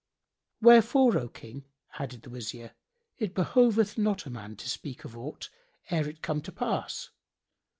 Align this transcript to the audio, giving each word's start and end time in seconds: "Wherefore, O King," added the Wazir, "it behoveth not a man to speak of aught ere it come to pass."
"Wherefore, 0.61 1.15
O 1.19 1.29
King," 1.29 1.65
added 1.99 2.23
the 2.23 2.31
Wazir, 2.31 2.71
"it 3.19 3.35
behoveth 3.35 3.99
not 3.99 4.25
a 4.25 4.31
man 4.31 4.55
to 4.55 4.67
speak 4.67 5.05
of 5.05 5.15
aught 5.15 5.51
ere 5.91 6.09
it 6.09 6.23
come 6.23 6.41
to 6.41 6.51
pass." 6.51 7.11